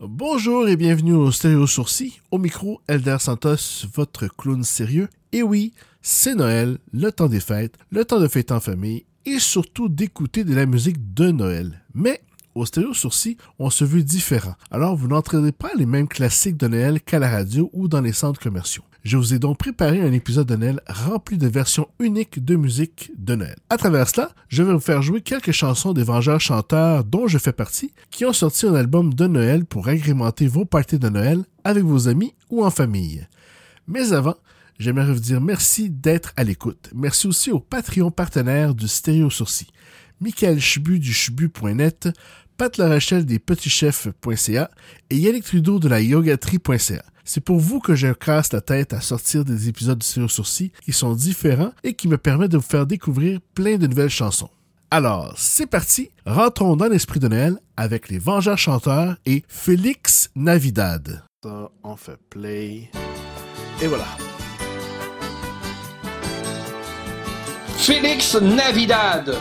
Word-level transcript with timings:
Bonjour 0.00 0.68
et 0.68 0.76
bienvenue 0.76 1.14
au 1.14 1.30
Stéréo 1.30 1.66
Sourcil. 1.66 2.12
Au 2.30 2.38
micro, 2.38 2.80
Elder 2.88 3.16
Santos, 3.20 3.86
votre 3.94 4.26
clown 4.26 4.62
sérieux. 4.64 5.08
Et 5.32 5.42
oui, 5.42 5.72
c'est 6.02 6.34
Noël, 6.34 6.78
le 6.92 7.10
temps 7.10 7.28
des 7.28 7.40
fêtes, 7.40 7.76
le 7.90 8.04
temps 8.04 8.20
de 8.20 8.28
fêter 8.28 8.52
en 8.52 8.60
famille 8.60 9.04
et 9.26 9.38
surtout 9.38 9.88
d'écouter 9.88 10.44
de 10.44 10.54
la 10.54 10.66
musique 10.66 11.14
de 11.14 11.30
Noël. 11.30 11.82
Mais 11.94 12.20
au 12.54 12.66
Stéréo 12.66 12.94
Sourcil, 12.94 13.36
on 13.58 13.70
se 13.70 13.84
veut 13.84 14.02
différent. 14.02 14.54
Alors 14.70 14.96
vous 14.96 15.08
n'entraînez 15.08 15.52
pas 15.52 15.70
les 15.76 15.86
mêmes 15.86 16.08
classiques 16.08 16.56
de 16.56 16.68
Noël 16.68 17.00
qu'à 17.00 17.18
la 17.18 17.30
radio 17.30 17.70
ou 17.72 17.88
dans 17.88 18.00
les 18.00 18.12
centres 18.12 18.40
commerciaux. 18.40 18.84
Je 19.04 19.18
vous 19.18 19.34
ai 19.34 19.38
donc 19.38 19.58
préparé 19.58 20.00
un 20.00 20.12
épisode 20.14 20.48
de 20.48 20.56
Noël 20.56 20.80
rempli 20.88 21.36
de 21.36 21.46
versions 21.46 21.88
uniques 22.00 22.42
de 22.42 22.56
musique 22.56 23.12
de 23.18 23.34
Noël. 23.34 23.56
À 23.68 23.76
travers 23.76 24.08
cela, 24.08 24.30
je 24.48 24.62
vais 24.62 24.72
vous 24.72 24.80
faire 24.80 25.02
jouer 25.02 25.20
quelques 25.20 25.52
chansons 25.52 25.92
des 25.92 26.04
Vengeurs 26.04 26.40
chanteurs 26.40 27.04
dont 27.04 27.28
je 27.28 27.36
fais 27.36 27.52
partie, 27.52 27.92
qui 28.10 28.24
ont 28.24 28.32
sorti 28.32 28.66
un 28.66 28.74
album 28.74 29.12
de 29.12 29.26
Noël 29.26 29.66
pour 29.66 29.88
agrémenter 29.88 30.46
vos 30.46 30.64
parties 30.64 30.98
de 30.98 31.10
Noël 31.10 31.44
avec 31.64 31.84
vos 31.84 32.08
amis 32.08 32.32
ou 32.48 32.64
en 32.64 32.70
famille. 32.70 33.28
Mais 33.86 34.14
avant, 34.14 34.36
j'aimerais 34.78 35.12
vous 35.12 35.20
dire 35.20 35.42
merci 35.42 35.90
d'être 35.90 36.32
à 36.38 36.42
l'écoute. 36.42 36.88
Merci 36.94 37.26
aussi 37.26 37.52
aux 37.52 37.60
Patreon 37.60 38.10
partenaires 38.10 38.74
du 38.74 38.88
Stéréo 38.88 39.28
Sourcil. 39.28 39.68
Michael 40.22 40.58
Chbu 40.58 40.98
du 40.98 41.12
chbu.net, 41.12 42.08
Pat 42.56 42.74
Larachelle 42.78 43.26
des 43.26 43.38
petitschefs.ca 43.38 44.70
et 45.10 45.16
Yannick 45.18 45.44
Trudeau 45.44 45.78
de 45.78 45.88
la 45.88 46.00
yogaterie.ca. 46.00 47.04
C'est 47.26 47.40
pour 47.40 47.58
vous 47.58 47.80
que 47.80 47.94
je 47.94 48.12
casse 48.12 48.52
la 48.52 48.60
tête 48.60 48.92
à 48.92 49.00
sortir 49.00 49.46
des 49.46 49.68
épisodes 49.68 49.98
du 49.98 50.06
Sérieux 50.06 50.28
Sourcil 50.28 50.70
qui 50.84 50.92
sont 50.92 51.14
différents 51.14 51.72
et 51.82 51.94
qui 51.94 52.06
me 52.06 52.18
permettent 52.18 52.50
de 52.50 52.58
vous 52.58 52.62
faire 52.62 52.86
découvrir 52.86 53.40
plein 53.54 53.78
de 53.78 53.86
nouvelles 53.86 54.10
chansons. 54.10 54.50
Alors, 54.90 55.32
c'est 55.38 55.66
parti, 55.66 56.10
rentrons 56.26 56.76
dans 56.76 56.86
l'esprit 56.86 57.20
de 57.20 57.28
Noël 57.28 57.58
avec 57.78 58.10
les 58.10 58.18
Vengeurs 58.18 58.58
chanteurs 58.58 59.16
et 59.24 59.42
Félix 59.48 60.30
Navidad. 60.36 61.24
Ça, 61.42 61.70
on 61.82 61.96
fait 61.96 62.18
play. 62.28 62.90
Et 63.80 63.86
voilà. 63.86 64.06
Félix 67.78 68.34
Navidad. 68.34 69.34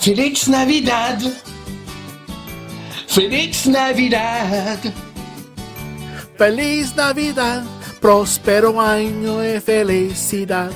Félix 0.00 0.46
Navidad. 0.46 1.47
Félix 3.08 3.66
Navidad. 3.66 4.78
Feliz 6.36 6.94
Navidad, 6.94 7.64
próspero 8.00 8.80
año 8.80 9.42
y 9.42 9.58
felicidad. 9.60 10.70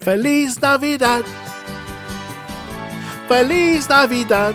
Feliz 0.00 0.60
Navidad. 0.62 1.24
Feliz 3.28 3.88
Navidad. 3.88 4.54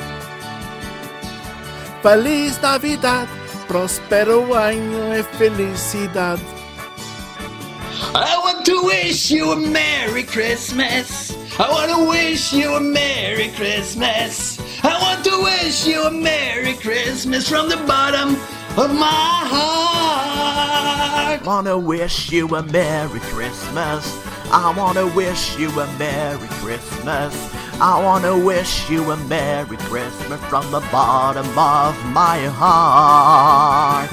Feliz 2.01 2.57
Navidad, 2.61 3.27
próspero 3.67 4.55
año 4.57 5.17
y 5.17 5.23
felicidad. 5.37 6.39
I 8.15 8.37
want 8.43 8.65
to 8.65 8.81
wish 8.85 9.29
you 9.29 9.51
a 9.51 9.55
Merry 9.57 10.23
Christmas. 10.23 11.35
I 11.59 11.69
want 11.69 11.91
to 11.91 12.09
wish 12.09 12.53
you 12.53 12.75
a 12.75 12.79
Merry 12.79 13.49
Christmas. 13.49 14.57
I 15.19 15.21
want 15.21 15.31
to 15.33 15.43
wish 15.43 15.85
you 15.85 16.03
a 16.03 16.11
Merry 16.11 16.73
Christmas 16.75 17.49
from 17.49 17.67
the 17.67 17.75
bottom 17.85 18.35
of 18.77 18.93
my 18.93 19.43
heart. 19.51 21.41
I 21.41 21.43
Wanna 21.43 21.77
wish 21.77 22.31
you 22.31 22.47
a 22.55 22.63
Merry 22.63 23.19
Christmas. 23.19 24.15
I 24.49 24.73
wanna 24.77 25.07
wish 25.07 25.57
you 25.59 25.69
a 25.77 25.87
Merry 25.97 26.47
Christmas. 26.61 27.35
I 27.81 28.01
wanna 28.01 28.37
wish 28.37 28.89
you 28.89 29.11
a 29.11 29.17
Merry 29.27 29.75
Christmas 29.91 30.39
from 30.45 30.71
the 30.71 30.79
bottom 30.89 31.47
of 31.57 31.97
my 32.13 32.39
heart. 32.55 34.09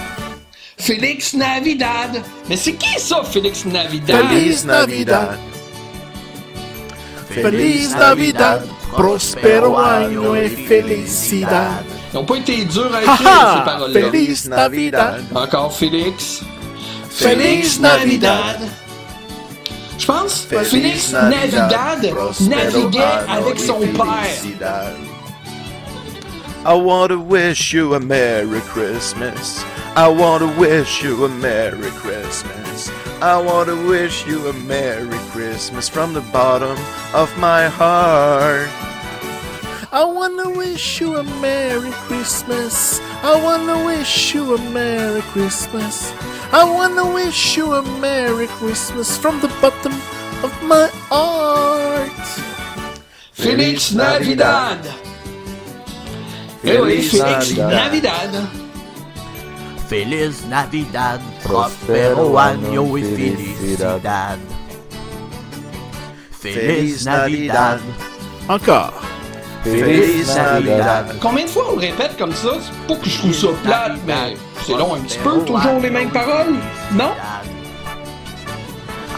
Félix 0.76 1.34
Navidad. 1.34 2.20
Mais 2.48 2.56
c'est 2.56 2.72
qui 2.72 2.98
ça, 2.98 3.22
Félix 3.22 3.64
Navidad? 3.64 4.26
Feliz 4.26 4.64
Navidad. 4.64 5.38
Feliz 7.28 7.94
Navidad, 7.94 8.62
próspero 8.96 9.78
año 9.78 10.36
y 10.36 10.48
felicidad. 10.48 11.82
Ils 12.12 12.16
n'ont 12.16 12.24
pas 12.24 12.36
été 12.36 12.64
durs 12.64 12.94
à 12.94 13.02
écrire, 13.02 13.16
ces 13.18 13.64
paroles-là. 13.64 14.00
Feliz 14.00 14.48
Navidad. 14.48 15.24
Encore 15.34 15.72
Félix. 15.76 16.42
Feliz 17.10 17.80
Navidad. 17.80 18.58
Je 19.98 20.06
pense 20.06 20.46
que 20.50 20.58
Félix 20.62 21.12
Navidad 21.12 22.14
naviguait 22.40 23.00
avec 23.28 23.58
son 23.58 23.80
père. 23.80 24.94
I 26.68 26.74
want 26.74 27.10
to 27.10 27.18
wish 27.20 27.72
you 27.72 27.94
a 27.94 28.00
Merry 28.00 28.60
Christmas. 28.72 29.64
I 29.94 30.08
want 30.08 30.40
to 30.40 30.48
wish 30.60 31.02
you 31.02 31.24
a 31.24 31.28
Merry 31.28 31.90
Christmas. 32.02 32.90
I 33.22 33.40
want 33.40 33.68
to 33.68 33.76
wish 33.88 34.26
you 34.26 34.48
a 34.48 34.52
Merry 34.52 35.18
Christmas 35.32 35.88
from 35.88 36.12
the 36.12 36.22
bottom 36.32 36.76
of 37.14 37.30
my 37.38 37.68
heart. 37.68 38.68
I 39.96 40.04
wanna 40.04 40.50
wish 40.50 41.00
you 41.00 41.16
a 41.16 41.22
Merry 41.40 41.90
Christmas. 42.04 43.00
I 43.22 43.40
wanna 43.42 43.82
wish 43.86 44.34
you 44.34 44.54
a 44.54 44.58
Merry 44.70 45.22
Christmas. 45.32 46.12
I 46.52 46.64
wanna 46.64 47.14
wish 47.14 47.56
you 47.56 47.72
a 47.72 47.82
Merry 47.98 48.46
Christmas 48.60 49.16
from 49.16 49.40
the 49.40 49.48
bottom 49.62 49.94
of 50.44 50.52
my 50.64 50.90
heart. 51.08 52.12
Feliz 53.32 53.94
Navidad. 53.94 54.84
Oui, 56.62 57.00
Feliz 57.00 57.14
Navidad. 57.14 57.72
Navidad. 57.72 58.48
Feliz 59.88 60.44
Navidad, 60.44 61.20
prospero 61.42 62.38
año 62.38 62.98
y 62.98 63.02
felicidad. 63.02 64.38
Feliz 66.38 66.54
Feliz 66.54 67.06
Navidad, 67.06 67.80
Encore. 68.46 69.15
Feliz 69.66 70.34
Navidad. 70.36 71.16
Combien 71.20 71.44
de 71.44 71.50
fois 71.50 71.64
on 71.70 71.74
le 71.74 71.80
répète 71.80 72.16
comme 72.16 72.32
ça? 72.32 72.50
C'est 72.60 72.86
pas 72.86 73.00
que 73.00 73.08
je 73.08 73.18
trouve 73.18 73.34
ça 73.34 73.48
plate, 73.64 73.98
mais 74.06 74.36
c'est 74.64 74.72
long 74.72 74.94
un 74.94 75.00
petit 75.00 75.18
peu, 75.18 75.40
toujours 75.44 75.80
les 75.82 75.90
mêmes 75.90 76.10
paroles, 76.10 76.54
non? 76.94 77.10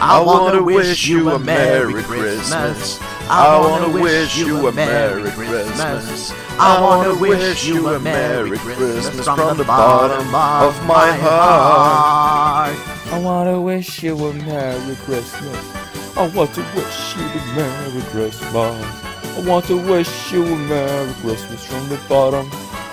I 0.01 0.17
wanna 0.23 0.61
wish 0.61 1.07
you 1.07 1.29
a 1.29 1.37
Merry 1.39 2.01
Christmas. 2.03 2.99
I 3.29 3.59
wanna 3.59 3.89
wish 3.89 4.37
you 4.37 4.67
a 4.67 4.71
Merry 4.71 5.29
Christmas. 5.31 6.33
I 6.57 6.79
wanna 6.81 7.13
wish 7.13 7.67
you 7.67 7.87
a 7.89 7.99
Merry 7.99 8.57
Christmas 8.57 9.25
from 9.25 9.57
the 9.57 9.65
bottom 9.65 10.33
of 10.33 10.73
my 10.87 11.11
heart. 11.21 12.75
I 13.11 13.19
wanna 13.19 13.59
wish 13.59 14.01
you 14.03 14.15
a 14.15 14.33
Merry 14.33 14.95
Christmas. 15.05 15.79
I 16.17 16.27
want 16.27 16.53
to 16.53 16.61
wish 16.75 17.15
you 17.15 17.23
a 17.23 17.55
Merry 17.55 18.01
Christmas. 18.11 19.08
I 19.39 19.41
want 19.41 19.65
to 19.67 19.77
wish 19.77 20.33
you 20.33 20.43
a 20.43 20.55
Merry 20.67 21.13
Christmas 21.21 21.63
from 21.65 21.87
the 21.87 21.97
bottom 22.09 22.45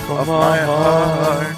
of, 0.09 0.29
my, 0.29 0.39
my 0.39 0.59
heart. 0.59 1.43
heart. 1.43 1.57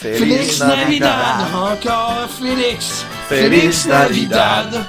Félix 0.00 0.58
Navidad, 0.58 1.54
encore 1.54 2.28
Félix. 2.28 3.04
Feliz 3.28 3.86
Navidad. 3.86 4.84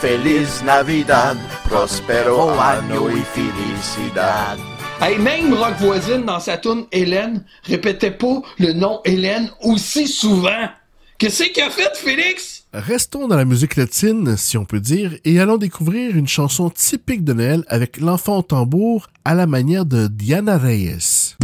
Feliz 0.00 0.62
Navidad. 0.62 1.38
Prospero 1.70 2.50
año 2.50 3.08
y 3.08 3.24
felicidad. 3.24 4.58
Hey, 5.00 5.16
même 5.16 5.54
Rock 5.54 5.76
Voisine, 5.78 6.26
dans 6.26 6.40
sa 6.40 6.58
tune 6.58 6.84
Hélène, 6.92 7.46
répétait 7.62 8.10
pas 8.10 8.42
le 8.58 8.74
nom 8.74 9.00
Hélène 9.06 9.50
aussi 9.62 10.06
souvent. 10.06 10.68
Qu'est-ce 11.16 11.44
qu'il 11.44 11.62
a 11.62 11.70
fait, 11.70 11.96
Félix? 11.96 12.53
Restons 12.76 13.28
dans 13.28 13.36
la 13.36 13.44
musique 13.44 13.76
latine, 13.76 14.36
si 14.36 14.58
on 14.58 14.64
peut 14.64 14.80
dire, 14.80 15.12
et 15.24 15.38
allons 15.38 15.58
découvrir 15.58 16.16
une 16.16 16.26
chanson 16.26 16.70
typique 16.70 17.22
de 17.22 17.32
Noël 17.32 17.62
avec 17.68 18.00
l'enfant 18.00 18.38
au 18.38 18.42
tambour 18.42 19.10
à 19.24 19.36
la 19.36 19.46
manière 19.46 19.86
de 19.86 20.08
Diana 20.08 20.58
Reyes. 20.58 21.36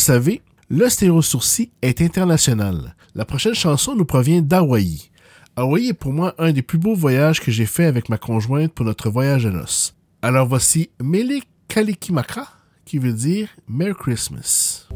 Savez, 0.00 0.40
le 0.68 0.88
stéréo 0.88 1.22
sourcil 1.22 1.70
est 1.82 2.00
international. 2.00 2.96
La 3.14 3.24
prochaine 3.24 3.54
chanson 3.54 3.94
nous 3.94 4.04
provient 4.04 4.40
d'Hawaï. 4.40 5.10
Hawaï 5.56 5.88
est 5.88 5.94
pour 5.94 6.12
moi 6.12 6.34
un 6.38 6.52
des 6.52 6.62
plus 6.62 6.78
beaux 6.78 6.94
voyages 6.94 7.40
que 7.40 7.50
j'ai 7.50 7.66
fait 7.66 7.84
avec 7.84 8.08
ma 8.08 8.16
conjointe 8.16 8.72
pour 8.72 8.86
notre 8.86 9.10
voyage 9.10 9.46
à 9.46 9.50
noces. 9.50 9.94
Alors 10.22 10.48
voici 10.48 10.90
Mele 11.02 11.42
Kalikimaka, 11.68 12.46
qui 12.84 12.98
veut 12.98 13.12
dire 13.12 13.48
Merry 13.68 13.94
Christmas. 13.94 14.86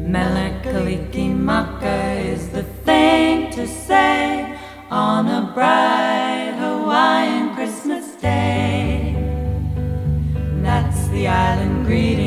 Melakalikimaka 0.00 2.32
is 2.32 2.48
the 2.48 2.64
thing 2.84 3.50
to 3.50 3.66
say 3.66 4.56
on 4.90 5.28
a 5.28 5.52
bright 5.54 6.54
Hawaiian 6.58 7.54
Christmas 7.54 8.16
day. 8.22 9.14
That's 10.62 11.08
the 11.08 11.28
island 11.28 11.84
greeting 11.84 12.23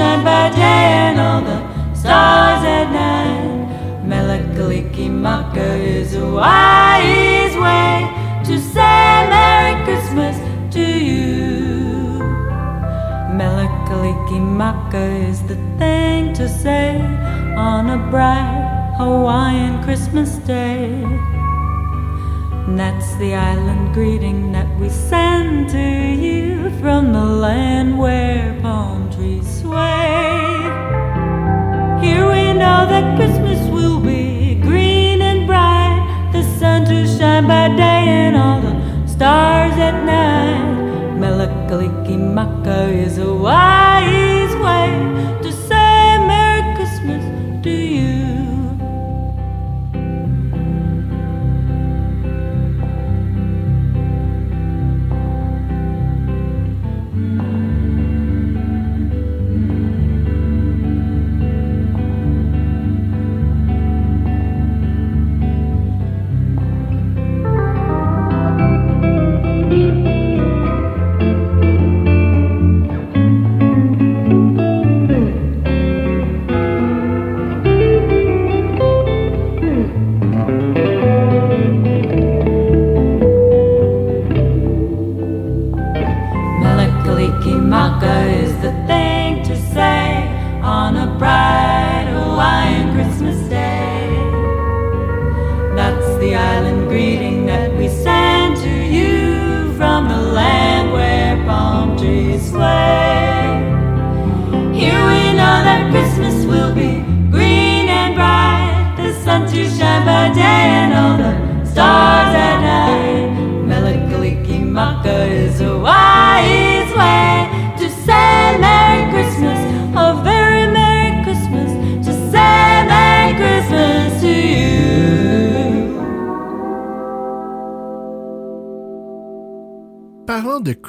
sun 0.00 0.18
to 0.18 0.24
by 0.24 0.48
day 0.56 0.86
and 1.08 1.20
all 1.20 1.42
the 1.50 1.58
stars 1.94 2.62
at 2.78 2.88
night. 2.90 4.06
Mele 4.10 4.38
Kalikimaka 4.56 5.68
is 6.00 6.14
a 6.14 6.26
wise 6.40 7.56
way 7.64 7.92
to 8.48 8.54
say 8.72 9.06
Merry 9.34 9.74
Christmas 9.86 10.36
to 10.76 10.84
you. 11.08 11.28
Mele 13.38 13.66
Kalikimaka 13.88 15.04
is 15.30 15.38
the 15.52 15.58
thing 15.78 16.32
to 16.40 16.48
say 16.48 16.88
on 17.70 17.90
a 17.90 17.98
bright 18.10 18.94
Hawaiian 18.96 19.82
Christmas 19.84 20.30
day. 20.54 21.02
And 22.66 22.78
that's 22.78 23.10
the 23.16 23.34
island 23.34 23.92
greeting 23.92 24.52
that 24.52 24.68
we 24.78 24.88
send 24.88 25.68
to 25.76 25.88
you 26.24 26.70
from 26.80 27.12
the 27.12 27.26
land 27.46 27.98
where 27.98 28.58
palm 28.62 29.09
sway. 29.70 30.50
Here 32.04 32.26
we 32.34 32.44
know 32.62 32.80
that 32.92 33.04
Christmas 33.16 33.60
will 33.74 34.00
be 34.00 34.56
green 34.56 35.22
and 35.22 35.46
bright, 35.46 36.02
the 36.32 36.42
sun 36.58 36.84
to 36.86 36.98
shine 37.06 37.46
by 37.46 37.68
day 37.68 38.04
and 38.24 38.36
all 38.36 38.60
the 38.66 38.74
stars 39.14 39.76
at 39.88 39.96
night. 40.04 41.18
Mele 41.20 41.46
Kalikimaka 41.68 42.78
is 43.06 43.18
a 43.18 43.32
wise 43.46 44.54
way 44.64 44.88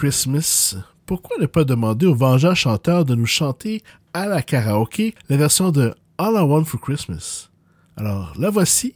Christmas, 0.02 0.78
pourquoi 1.06 1.38
ne 1.40 1.46
pas 1.46 1.64
demander 1.64 2.08
au 2.08 2.16
Vengeur 2.16 2.56
chanteur 2.56 3.06
de 3.06 3.14
nous 3.14 3.28
chanter 3.28 3.84
à 4.16 4.26
la 4.26 4.42
karaoké 4.42 5.14
la 5.30 5.38
version 5.38 5.70
de 5.70 5.94
All 6.18 6.34
I 6.34 6.42
Want 6.42 6.66
for 6.66 6.82
Christmas? 6.82 7.50
Alors, 7.96 8.34
la 8.40 8.50
voici, 8.50 8.96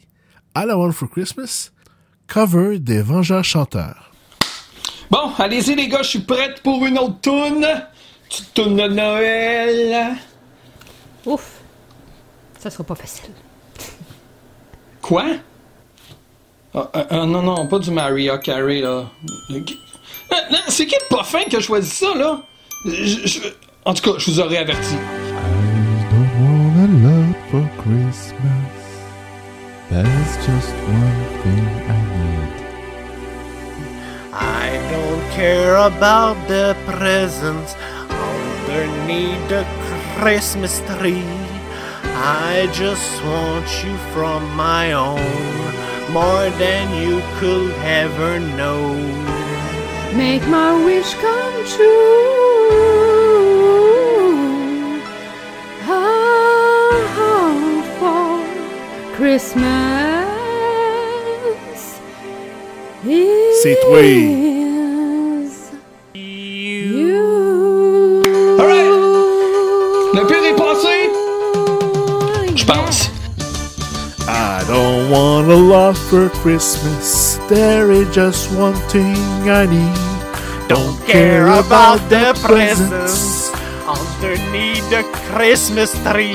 All 0.55 0.69
I 0.71 0.73
Want 0.73 0.93
for 0.93 1.07
Christmas, 1.07 1.69
cover 2.25 2.79
des 2.79 3.03
Vengeurs 3.03 3.43
chanteurs. 3.43 4.11
Bon, 5.11 5.31
allez-y 5.37 5.75
les 5.75 5.87
gars, 5.89 6.01
je 6.01 6.09
suis 6.09 6.21
prête 6.21 6.63
pour 6.63 6.83
une 6.83 6.97
autre 6.97 7.21
toune. 7.21 7.67
Petite 8.27 8.53
toune 8.55 8.75
de 8.75 8.87
Noël. 8.87 10.15
Ouf, 11.23 11.61
ça 12.57 12.71
sera 12.71 12.83
pas 12.83 12.95
facile. 12.95 13.29
Quoi? 15.03 15.35
Ah, 16.75 16.89
ah, 17.09 17.25
non, 17.25 17.41
non, 17.41 17.67
pas 17.67 17.79
du 17.79 17.89
Maria 17.91 18.37
Carey, 18.37 18.81
là. 18.81 19.05
Non, 19.49 20.57
C'est 20.67 20.85
qui 20.85 20.95
le 20.95 21.15
pas 21.15 21.23
fin 21.23 21.43
qui 21.49 21.55
a 21.55 21.59
choisi 21.61 21.89
ça, 21.89 22.13
là? 22.15 22.41
Je- 22.85 23.25
je- 23.25 23.39
En 23.85 23.93
tout 23.93 24.01
cas, 24.11 24.17
je 24.19 24.31
vous 24.31 24.39
aurais 24.39 24.57
averti. 24.57 24.95
don't 26.11 26.31
want 26.41 26.75
a 26.83 26.87
lot 27.07 27.35
for 27.51 27.63
Christmas. 27.83 28.73
There's 29.89 30.37
just 30.45 30.73
one 30.87 31.21
thing 31.43 31.65
I 31.87 32.01
need. 32.17 32.51
I 34.33 34.79
don't 34.91 35.23
care 35.35 35.77
about 35.77 36.35
the 36.47 36.75
presents 36.87 37.75
underneath 38.09 39.47
the 39.47 39.63
Christmas 40.19 40.81
tree. 40.99 41.23
I 42.17 42.67
just 42.73 43.23
want 43.23 43.67
you 43.83 43.95
from 44.13 44.41
my 44.57 44.93
own, 44.93 45.21
more 46.11 46.49
than 46.57 46.95
you 47.01 47.21
could 47.39 47.71
ever 47.83 48.39
know. 48.39 48.93
Make 50.15 50.47
my 50.47 50.73
wish 50.85 51.13
come 51.15 51.65
true. 51.65 52.45
I 55.87 55.89
for 57.99 58.39
Christmas. 59.15 60.25
C'est 63.61 63.77
toi. 63.81 64.01
is 64.01 65.71
You. 66.13 68.21
Alright. 68.59 68.91
Le 70.13 70.25
pire 70.27 70.45
est 70.45 70.55
passé, 70.55 71.09
je 72.55 72.65
pense. 72.65 73.09
I 75.05 75.07
don't 75.07 75.21
want 75.21 75.51
a 75.51 75.55
lot 75.55 75.95
for 75.95 76.29
Christmas. 76.29 77.35
There 77.47 77.91
is 77.91 78.09
just 78.13 78.51
one 78.57 78.73
thing 78.89 79.15
I 79.47 79.67
need. 79.67 80.67
Don't 80.67 80.99
care 81.05 81.45
about 81.45 81.99
the 82.09 82.33
presents 82.43 83.53
underneath 83.85 84.89
the 84.89 85.03
Christmas 85.29 85.91
tree. 86.09 86.33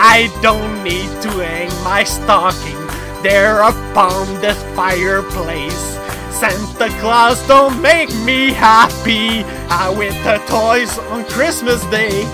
I 0.00 0.32
don't 0.40 0.82
need 0.82 1.10
to 1.22 1.28
hang 1.44 1.68
my 1.84 2.04
stocking 2.04 2.80
there 3.22 3.60
upon 3.60 4.26
the 4.40 4.54
fireplace. 4.74 5.98
Santa 6.30 6.88
Claus 7.00 7.46
don't 7.46 7.82
make 7.82 8.08
me 8.24 8.50
happy. 8.50 9.44
I 9.68 9.90
with 9.90 10.16
the 10.24 10.38
toys 10.48 10.98
on 11.12 11.24
Christmas 11.26 11.84
Day. 11.90 12.24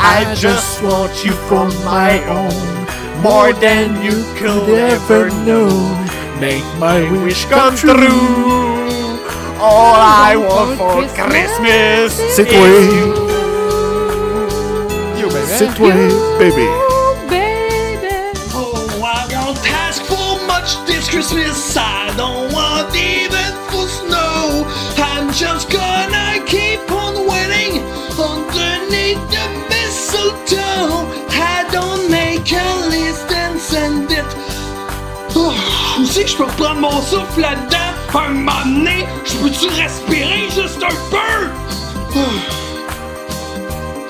I 0.00 0.34
just 0.34 0.82
want 0.82 1.12
you 1.26 1.32
for 1.44 1.68
my 1.84 2.24
own, 2.24 2.79
more 3.22 3.52
than 3.52 4.02
you 4.02 4.24
could 4.36 4.68
ever 4.68 5.28
know. 5.44 5.68
Make 6.40 6.64
my 6.78 7.00
wish 7.24 7.44
come 7.46 7.76
true. 7.76 7.94
All 9.60 9.94
I 9.94 10.36
want 10.36 10.78
for 10.78 11.06
Christmas 11.28 12.14
C'est 12.34 12.46
is 12.46 12.52
toi. 12.54 12.68
you. 12.96 13.30
C'est 15.46 15.74
toi, 15.74 15.92
baby. 16.38 16.66
Oh, 16.66 17.14
baby. 17.28 18.08
Oh, 18.54 19.26
don't 19.28 19.58
ask 19.70 20.02
for 20.04 20.40
much 20.46 20.82
this 20.86 21.08
Christmas. 21.10 21.76
I 21.76 22.12
don't 22.16 22.50
want 22.52 22.94
even 22.96 23.19
où 36.20 36.24
que 36.24 36.28
je 36.30 36.36
peux 36.36 36.44
reprendre 36.44 36.80
mon 36.80 37.00
souffle 37.02 37.40
là-dedans? 37.40 37.78
Un 38.14 38.28
moment 38.30 38.52
donné, 38.64 39.06
je 39.24 39.36
peux-tu 39.36 39.68
respirer 39.68 40.48
juste 40.54 40.82
un 40.82 40.94
peu? 41.10 41.48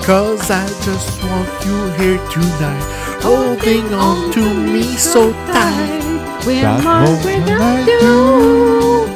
Cause 0.05 0.49
I 0.49 0.65
just 0.83 1.23
want 1.23 1.47
you 1.63 1.77
here 1.97 2.19
tonight, 2.31 2.83
holding 3.21 3.93
on 3.93 4.31
to 4.31 4.41
me 4.41 4.97
so 4.97 5.31
tight. 5.53 6.01
We're 6.45 6.61
That 6.63 6.83
more 6.83 7.01
moment 7.01 7.23
without 7.23 7.61
I 7.61 7.99
you. 8.01 9.07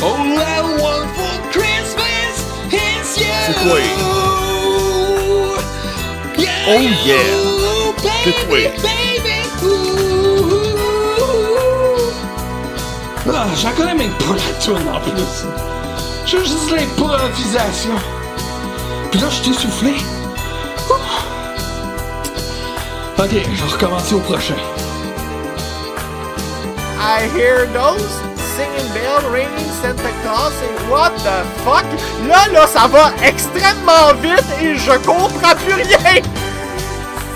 All 0.00 0.38
I 0.38 0.60
want 0.80 1.10
for 1.16 1.36
Christmas 1.50 2.38
is 2.72 3.18
you. 3.18 3.26
C'est 3.46 3.58
toi. 3.64 3.80
Yeah, 6.38 6.68
Oh, 6.68 6.80
yeah. 7.04 7.16
you, 7.26 7.94
C'est 8.22 8.48
baby, 8.48 8.68
toi. 8.78 9.07
Ah, 13.30 13.46
j'en 13.56 13.70
connais 13.72 13.94
même 13.94 14.12
pas 14.12 14.34
la 14.34 14.58
tune 14.60 14.88
en 14.88 15.00
plus. 15.00 15.46
J'ai 16.26 16.38
juste 16.38 16.70
l'improvisation. 16.70 17.94
Puis 19.10 19.20
là, 19.20 19.28
je 19.30 19.42
t'ai 19.42 19.52
soufflé. 19.52 19.94
Ok, 23.18 23.30
je 23.30 23.64
vais 23.64 23.72
recommencer 23.72 24.14
au 24.14 24.20
prochain. 24.20 24.54
I 27.00 27.28
hear 27.34 27.66
those 27.72 28.22
singing 28.56 28.92
bell 28.92 29.20
ringing 29.30 29.68
Santa 29.82 30.10
Claus 30.22 30.52
et 30.62 30.90
what 30.90 31.10
the 31.18 31.44
fuck? 31.64 31.84
Là, 32.28 32.48
là, 32.52 32.66
ça 32.66 32.86
va 32.88 33.12
extrêmement 33.22 34.14
vite 34.20 34.44
et 34.60 34.76
je 34.76 34.92
comprends 35.06 35.54
plus 35.64 35.74
rien! 35.74 36.22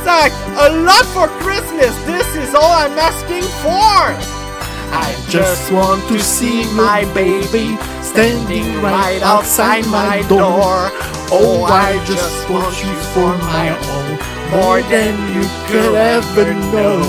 Zach, 0.04 0.32
a 0.58 0.68
lot 0.68 1.04
for 1.14 1.28
Christmas, 1.40 1.94
this 2.06 2.26
is 2.34 2.54
all 2.54 2.72
I'm 2.72 2.99
asking 2.99 3.44
for! 3.62 4.41
I 4.92 5.16
Just 5.28 5.72
want 5.72 6.06
to 6.08 6.20
see 6.20 6.64
my 6.75 7.04
baby 7.14 7.78
standing 8.02 8.82
right 8.82 9.22
outside 9.22 9.87
my 9.87 10.20
door. 10.28 10.90
Oh, 11.32 11.64
I 11.64 11.96
just 12.04 12.50
want 12.50 12.76
you 12.84 12.94
for 13.14 13.32
my 13.49 13.72
own, 13.72 14.18
more 14.52 14.82
than 14.92 15.16
you 15.34 15.49
could 15.66 15.94
ever 15.94 16.52
know. 16.72 17.00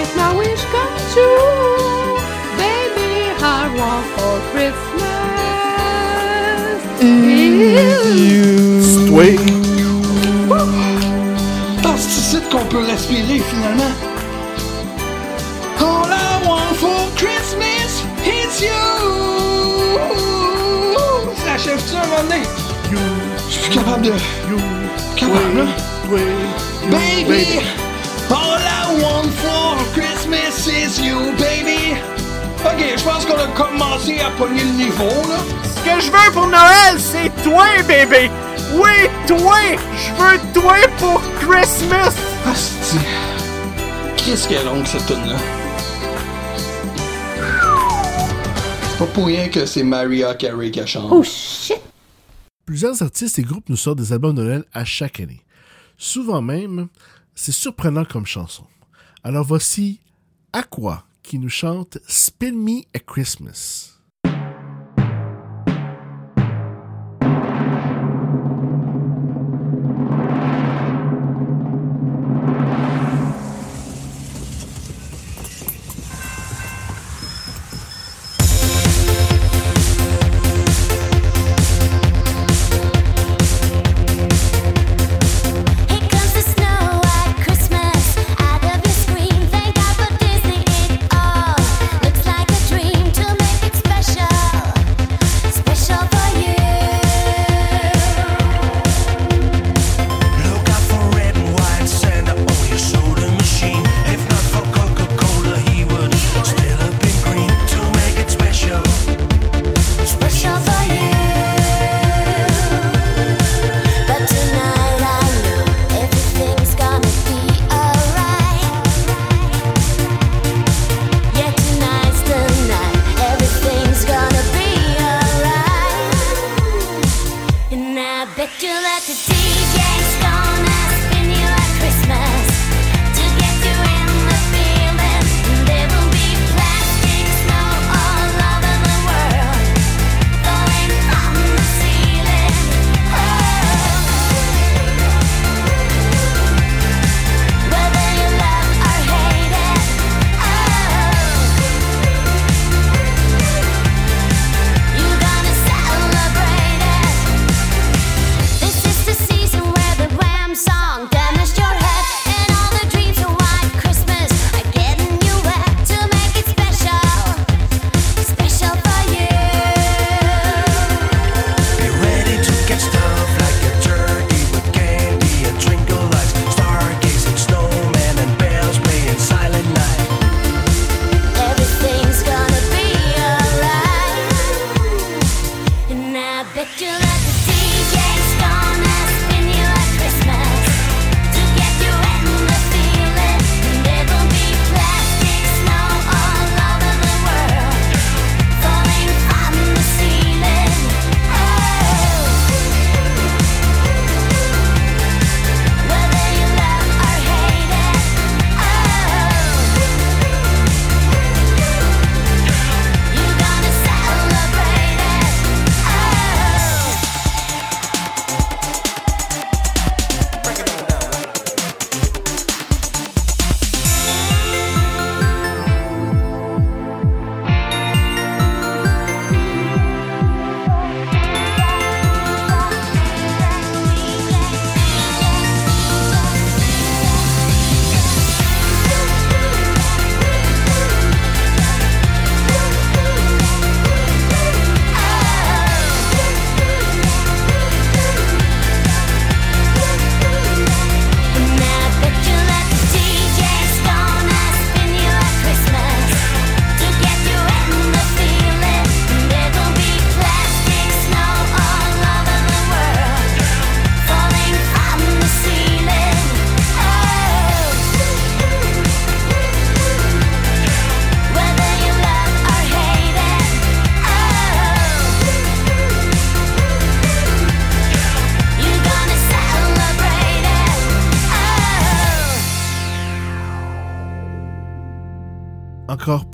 If 0.00 0.16
my 0.16 0.34
wish 0.38 0.64
comes 0.72 1.12
true, 1.12 2.16
baby, 2.56 3.28
I 3.44 3.68
want 3.76 4.06
for 4.16 4.40
Christmas 4.52 5.08
is 7.02 8.16
you. 8.18 8.80
Sway. 9.06 9.36
Ah, 11.84 11.94
c'est 11.98 12.36
ici 12.36 12.40
qu'on 12.50 12.64
peut 12.64 12.84
respirer 12.84 13.40
finalement. 13.40 14.07
Suis 23.58 23.70
plus 23.70 23.78
capable 23.78 24.02
de. 24.02 24.12
Capable, 25.16 25.58
là. 25.58 25.64
Baby, 26.90 27.60
all 28.30 28.58
I 28.58 29.02
want 29.02 29.30
for 29.34 29.76
Christmas 29.92 30.66
is 30.66 31.00
you, 31.00 31.32
baby. 31.38 31.96
Ok, 32.64 32.82
je 32.96 33.04
pense 33.04 33.24
qu'on 33.26 33.36
a 33.36 33.46
commencé 33.48 34.20
à 34.20 34.30
pogner 34.38 34.62
le 34.62 34.84
niveau, 34.84 35.04
là. 35.28 35.38
Ce 35.62 35.80
que 35.84 36.00
je 36.00 36.10
veux 36.10 36.32
pour 36.32 36.46
Noël, 36.46 36.98
c'est 36.98 37.30
toi, 37.42 37.66
bébé! 37.86 38.30
Oui, 38.74 39.08
toi! 39.26 39.58
Je 39.96 40.12
veux 40.22 40.38
toi 40.52 40.74
pour 40.98 41.20
Christmas! 41.40 42.14
Asti. 42.50 42.98
Qu'est-ce 44.16 44.48
qu'elle 44.48 44.58
est 44.58 44.64
longue, 44.64 44.86
cette 44.86 45.06
tune 45.06 45.26
là 45.26 45.36
C'est 48.90 48.98
pas 48.98 49.06
pour 49.06 49.26
rien 49.26 49.48
que 49.48 49.64
c'est 49.64 49.82
Mariah 49.82 50.34
Carey 50.34 50.70
qui 50.70 50.86
chante. 50.86 51.08
Oh 51.10 51.22
shit! 51.22 51.87
Plusieurs 52.68 53.00
artistes 53.00 53.38
et 53.38 53.42
groupes 53.44 53.70
nous 53.70 53.78
sortent 53.78 53.96
des 53.96 54.12
albums 54.12 54.34
de 54.34 54.42
Noël 54.42 54.64
à 54.74 54.84
chaque 54.84 55.20
année. 55.20 55.40
Souvent 55.96 56.42
même, 56.42 56.88
c'est 57.34 57.50
surprenant 57.50 58.04
comme 58.04 58.26
chanson. 58.26 58.66
Alors 59.24 59.46
voici 59.46 60.02
Aqua 60.52 61.06
qui 61.22 61.38
nous 61.38 61.48
chante 61.48 61.96
Spin 62.06 62.52
Me 62.52 62.82
a 62.94 62.98
Christmas. 62.98 63.97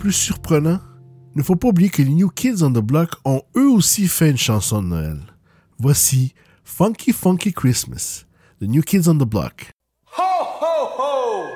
Plus 0.04 0.12
surprenant, 0.12 0.80
ne 1.34 1.42
faut 1.42 1.56
pas 1.56 1.68
oublier 1.68 1.88
que 1.88 2.02
les 2.02 2.10
New 2.10 2.28
Kids 2.28 2.62
on 2.62 2.70
the 2.70 2.84
Block 2.84 3.12
ont 3.24 3.40
eux 3.56 3.70
aussi 3.70 4.06
fait 4.06 4.28
une 4.28 4.36
chanson 4.36 4.82
de 4.82 4.88
Noël. 4.88 5.18
Voici 5.78 6.34
Funky 6.62 7.10
Funky 7.10 7.54
Christmas, 7.54 8.26
The 8.60 8.64
New 8.64 8.82
Kids 8.82 9.08
on 9.08 9.14
the 9.14 9.24
Block. 9.24 9.70
Ho, 10.18 10.44
ho, 10.44 10.90
ho! 10.98 11.48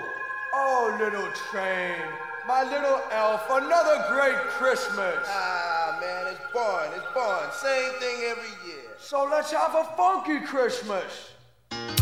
Oh, 0.56 0.96
little 0.98 1.28
train, 1.50 2.00
my 2.46 2.62
little 2.64 2.98
elf, 3.12 3.42
another 3.50 4.02
great 4.14 4.40
Christmas. 4.56 5.18
Ah, 5.26 5.98
man, 6.00 6.32
it's 6.32 6.40
fun. 6.50 6.88
It's 6.96 7.04
fun. 7.12 7.52
Same 7.52 8.00
thing 8.00 8.30
every 8.30 8.48
year. 8.66 8.96
So 8.98 9.28
let's 9.30 9.52
have 9.52 9.74
a 9.74 9.84
funky 9.94 10.40
Christmas. 10.40 11.34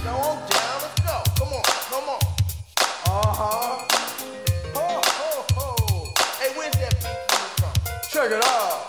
Now 0.04 0.14
I'm 0.14 0.38
down. 0.48 0.80
Let's 0.80 1.00
go. 1.00 1.44
Come 1.44 1.54
on. 1.54 1.62
Come 1.90 2.08
on. 2.08 2.20
Uh-huh. 3.08 3.95
It 8.26 8.32
out. 8.32 8.85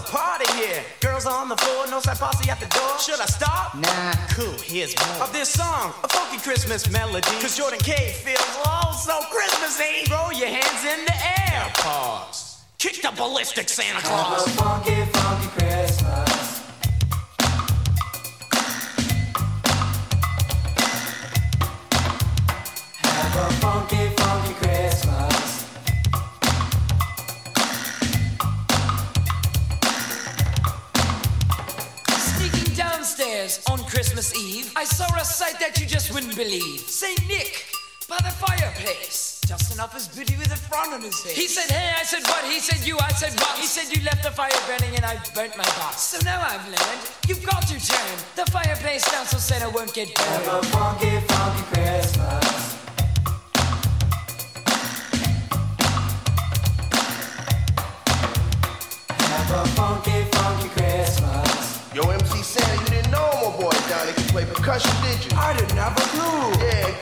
A 0.00 0.10
party 0.10 0.50
here. 0.54 0.82
Girls 1.00 1.26
on 1.26 1.48
the 1.48 1.56
floor, 1.56 1.86
no 1.90 2.00
side 2.00 2.18
posse 2.18 2.48
at 2.50 2.58
the 2.60 2.66
door. 2.66 2.98
Should 2.98 3.20
I 3.20 3.26
stop? 3.26 3.74
Nah. 3.74 4.12
Cool, 4.34 4.56
here's 4.62 4.94
more 4.96 5.24
of 5.24 5.32
this 5.32 5.48
song, 5.48 5.92
a 6.04 6.08
funky 6.08 6.38
Christmas 6.38 6.90
melody. 6.90 7.28
Cause 7.40 7.56
Jordan 7.56 7.80
K 7.80 8.12
feels 8.24 8.40
oh 8.66 8.92
so 9.06 9.20
Christmassy. 9.30 10.06
Throw 10.06 10.30
your 10.30 10.48
hands 10.48 10.82
in 10.84 11.04
the 11.04 11.16
air. 11.52 11.70
Pause. 11.74 12.62
Kick 12.78 13.02
the 13.02 13.12
ballistic 13.16 13.68
Santa 13.68 14.00
Have 14.00 14.04
a 14.04 14.08
Claus. 14.08 14.48
funky, 14.56 15.04
funky 15.12 15.48
Christmas. 15.58 15.89
I 34.80 34.84
saw 34.84 35.04
a 35.14 35.22
sight 35.26 35.60
that 35.60 35.78
you 35.78 35.86
just 35.86 36.10
wouldn't 36.10 36.34
believe. 36.36 36.80
Saint 36.80 37.20
Nick 37.28 37.66
by 38.08 38.16
the 38.24 38.32
fireplace. 38.32 39.42
Dusting 39.46 39.78
off 39.78 39.92
his 39.92 40.08
booty 40.08 40.38
with 40.38 40.50
a 40.50 40.56
frown 40.56 40.94
on 40.94 41.02
his 41.02 41.20
face. 41.20 41.36
He 41.36 41.48
said, 41.48 41.70
Hey, 41.70 41.92
I 42.00 42.02
said, 42.02 42.22
What? 42.24 42.44
He 42.44 42.60
said, 42.60 42.88
You, 42.88 42.96
I 42.98 43.12
said, 43.12 43.38
What? 43.40 43.58
He 43.58 43.66
said, 43.66 43.94
You 43.94 44.02
left 44.06 44.22
the 44.22 44.30
fire 44.30 44.48
burning 44.66 44.96
and 44.96 45.04
I 45.04 45.20
burnt 45.34 45.54
my 45.58 45.68
box. 45.76 46.00
So 46.00 46.24
now 46.24 46.40
I've 46.40 46.64
learned 46.64 47.02
you've 47.28 47.44
got 47.44 47.60
to 47.68 47.76
turn 47.76 48.16
the 48.36 48.50
fireplace 48.50 49.04
down 49.12 49.26
so 49.26 49.36
Santa 49.36 49.68
won't 49.68 49.92
get 49.92 50.16
Have 50.16 50.46
burned. 50.46 50.64
a 50.64 50.68
funky, 50.68 51.20
funky 51.28 51.62
Christmas. 51.74 52.78
Have 59.08 59.50
a 59.50 59.68
funky, 59.70 60.24
funky 60.32 60.68
Christmas. 60.70 61.94
Yo, 61.94 62.02
MC 62.08 62.42
Santa, 62.42 62.94
you 62.96 62.99
percussion, 64.60 64.92
did 65.02 65.24
you? 65.24 65.38
I 65.38 65.56
didn't 65.56 65.76
have 65.76 65.96
a 65.96 66.00
clue. 66.12 66.66
Yeah, 66.66 66.92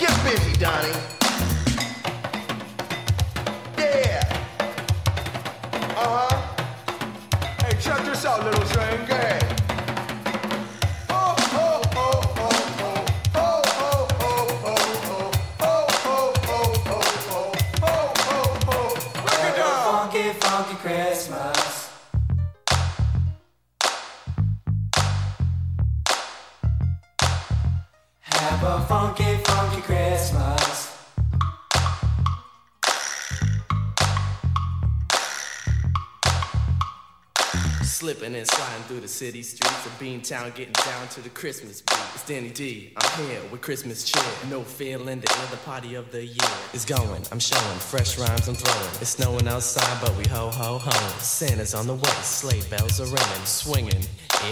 city 39.18 39.42
streets 39.42 39.84
of 39.84 39.90
Beantown, 39.98 40.54
getting 40.54 40.72
down 40.74 41.08
to 41.08 41.20
the 41.20 41.28
Christmas 41.30 41.80
beat. 41.80 41.98
It's 42.14 42.24
Danny 42.24 42.50
D. 42.50 42.92
I'm 42.96 43.26
here 43.26 43.40
with 43.50 43.60
Christmas 43.60 44.04
cheer. 44.04 44.22
No 44.48 44.62
feeling 44.62 45.18
the 45.18 45.26
the 45.50 45.56
party 45.64 45.96
of 45.96 46.12
the 46.12 46.24
year. 46.24 46.54
is 46.72 46.84
going, 46.84 47.22
I'm 47.32 47.40
showing 47.40 47.78
fresh 47.80 48.16
rhymes 48.16 48.46
I'm 48.46 48.54
throwing. 48.54 48.94
It's 49.00 49.10
snowing 49.10 49.48
outside, 49.48 50.00
but 50.00 50.16
we 50.16 50.24
ho 50.28 50.50
ho 50.50 50.78
ho. 50.78 51.18
Santa's 51.18 51.74
on 51.74 51.88
the 51.88 51.94
way, 51.94 52.16
sleigh 52.22 52.62
bells 52.70 53.00
are 53.00 53.06
ringing, 53.06 53.44
swinging. 53.44 54.04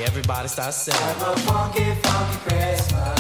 Everybody 0.03 0.49
starts 0.49 0.79
singing. 0.79 1.01
Have 1.01 1.23
a 1.23 1.37
funky, 1.43 1.95
funky 2.03 2.39
Christmas. 2.49 3.16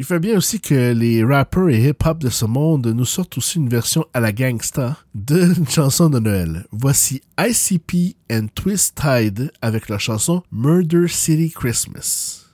Il 0.00 0.04
fait 0.04 0.20
bien 0.20 0.36
aussi 0.36 0.60
que 0.60 0.92
les 0.92 1.24
rappers 1.24 1.68
et 1.70 1.88
hip-hop 1.88 2.18
de 2.18 2.30
ce 2.30 2.44
monde 2.44 2.86
nous 2.86 3.04
sortent 3.04 3.36
aussi 3.36 3.58
une 3.58 3.68
version 3.68 4.06
à 4.14 4.20
la 4.20 4.30
gangsta 4.30 4.96
d'une 5.12 5.68
chanson 5.68 6.08
de 6.08 6.20
Noël. 6.20 6.66
Voici 6.70 7.20
ICP 7.36 8.16
and 8.30 8.46
Twist 8.54 8.96
Tide 8.96 9.50
avec 9.60 9.88
la 9.88 9.98
chanson 9.98 10.44
Murder 10.52 11.08
City 11.08 11.50
Christmas. 11.50 12.44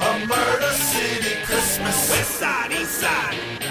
A 0.00 0.26
murder 0.26 0.72
city 0.74 1.36
Christmas. 1.44 2.10
West 2.10 2.40
side, 2.40 2.72
east 2.72 2.90
side. 2.90 3.61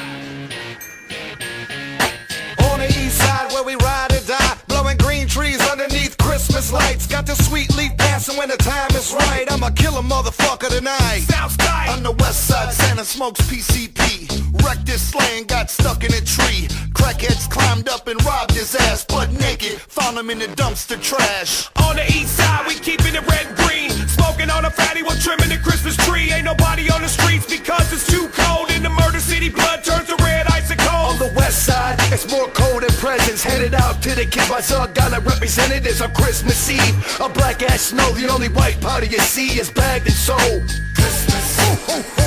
Christmas 6.62 6.84
lights. 6.84 7.08
Got 7.08 7.26
the 7.26 7.36
sweet 7.36 7.76
leaf 7.76 7.98
passing 7.98 8.38
when 8.38 8.50
the 8.50 8.58
time 8.58 8.92
is 8.92 9.14
right. 9.14 9.52
I'ma 9.52 9.70
kill 9.72 9.98
a 9.98 10.02
killer 10.02 10.08
motherfucker 10.08 10.70
tonight. 10.70 11.26
South 11.28 11.60
side. 11.60 11.90
On 11.90 12.04
the 12.04 12.12
west 12.12 12.48
side, 12.48 12.72
Santa 12.72 13.04
smokes 13.04 13.42
PCP. 13.50 14.30
Wrecked 14.64 14.88
his 14.88 15.12
and 15.34 15.48
got 15.48 15.72
stuck 15.72 16.04
in 16.04 16.14
a 16.14 16.22
tree. 16.22 16.68
Crackheads 16.94 17.50
climbed 17.50 17.90
up 17.90 18.08
and 18.08 18.24
robbed 18.24 18.52
his 18.52 18.76
ass, 18.76 19.04
butt 19.06 19.32
naked. 19.32 19.82
Found 19.98 20.18
him 20.18 20.30
in 20.30 20.38
the 20.38 20.50
dumpster 20.54 21.02
trash. 21.02 21.68
On 21.88 21.96
the 21.96 22.06
east 22.06 22.38
side, 22.38 22.68
we 22.68 22.76
keeping 22.76 23.16
it 23.16 23.26
red 23.28 23.48
green. 23.58 23.90
Smoking 24.08 24.52
on 24.52 24.66
a 24.66 24.70
fatty 24.70 25.02
while 25.02 25.18
trimming 25.18 25.50
the 25.50 25.58
Christmas 25.58 25.98
tree. 26.06 26.32
Ain't 26.32 26.46
nobody 26.46 26.92
on 26.92 27.02
the 27.02 27.10
streets 27.10 27.48
because 27.50 27.92
it's 27.92 28.06
too 28.06 28.30
cold. 28.34 28.70
In 28.70 28.84
the 28.84 28.90
murder 28.90 29.20
city, 29.20 29.50
blood 29.50 29.84
turns 29.84 30.08
to 30.10 30.16
red 30.24 30.51
icicle. 30.72 30.96
On 30.96 31.18
the 31.18 31.32
west 31.36 31.66
side, 31.66 31.96
it's 32.12 32.30
more 32.32 32.48
cold 32.50 32.84
than 32.84 32.92
presents. 32.92 33.44
Headed 33.44 33.74
out 33.74 34.02
to 34.04 34.16
the 34.16 34.26
by 34.50 34.62
Ghana 34.94 35.20
representatives 35.22 36.02
on 36.02 36.14
Christmas 36.14 36.70
Eve. 36.70 37.20
A 37.20 37.30
black 37.30 37.62
ash 37.64 37.82
snow, 37.82 38.12
the 38.14 38.28
only 38.30 38.50
white 38.50 38.80
powder 38.82 39.06
you 39.06 39.20
see 39.20 39.60
is 39.60 39.70
bagged 39.70 40.06
and 40.08 40.16
sold. 40.16 40.82
Christmas. 40.96 41.60
It's 41.90 42.21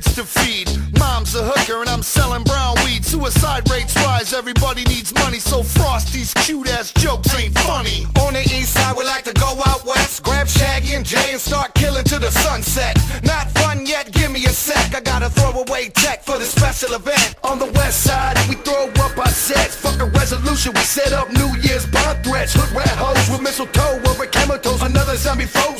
kids 0.00 0.14
to 0.14 0.24
feed. 0.24 0.68
Mom's 0.98 1.34
a 1.34 1.42
hooker 1.42 1.80
and 1.80 1.88
I'm 1.88 2.02
selling 2.02 2.44
brown 2.44 2.76
weed. 2.84 3.04
Suicide 3.04 3.68
rates 3.70 3.94
rise, 3.96 4.32
everybody 4.32 4.82
needs 4.84 5.12
money. 5.14 5.38
So 5.38 5.62
Frosty's 5.62 6.32
cute 6.34 6.68
ass 6.68 6.92
jokes 6.92 7.34
ain't 7.34 7.56
funny. 7.58 8.06
On 8.20 8.32
the 8.32 8.42
east 8.42 8.74
side, 8.74 8.96
we 8.96 9.04
like 9.04 9.24
to 9.24 9.32
go 9.34 9.60
out 9.66 9.84
west. 9.84 10.22
Grab 10.22 10.48
Shaggy 10.48 10.94
and 10.94 11.04
Jay 11.04 11.32
and 11.32 11.40
start 11.40 11.74
killing 11.74 12.04
to 12.04 12.18
the 12.18 12.30
sunset. 12.30 12.96
Not 13.24 13.50
fun 13.50 13.86
yet, 13.86 14.12
give 14.12 14.30
me 14.30 14.44
a 14.44 14.50
sec. 14.50 14.94
I 14.94 15.00
gotta 15.00 15.30
throw 15.30 15.52
away 15.62 15.88
tech 15.90 16.22
for 16.22 16.38
the 16.38 16.44
special 16.44 16.94
event. 16.94 17.34
On 17.44 17.58
the 17.58 17.70
west 17.72 18.04
side, 18.04 18.36
we 18.48 18.56
throw 18.56 18.88
up 19.04 19.18
our 19.18 19.28
sets. 19.28 19.76
Fuck 19.76 20.00
a 20.00 20.06
resolution, 20.06 20.72
we 20.74 20.80
set 20.80 21.12
up 21.12 21.30
New 21.30 21.50
Year's 21.62 21.86
bomb 21.86 22.16
threats. 22.22 22.54
Hood 22.54 22.72
rat 22.76 22.96
hoes 22.96 23.30
with 23.30 23.42
mistletoe 23.42 24.00
over 24.08 24.26
toes. 24.26 24.82
Another 24.82 25.16
zombie 25.16 25.46
foes 25.46 25.79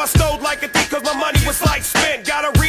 I 0.00 0.06
stole 0.06 0.38
like 0.38 0.62
a 0.62 0.68
thief 0.68 0.88
cause 0.88 1.04
my 1.04 1.12
money 1.12 1.40
was 1.46 1.60
like 1.60 1.82
spent. 1.82 2.26
Got 2.26 2.56
a 2.56 2.59